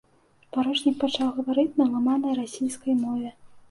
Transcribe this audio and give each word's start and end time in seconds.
Паручнік 0.57 0.97
пачаў 1.05 1.29
гаварыць 1.37 1.69
на 1.79 1.89
ламанай 1.93 2.33
расійскай 2.43 3.03
мове. 3.09 3.29